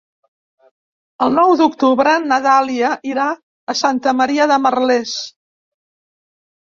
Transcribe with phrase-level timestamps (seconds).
[1.25, 3.27] El nou d'octubre na Dàlia irà
[3.75, 5.17] a Santa Maria de Merlès.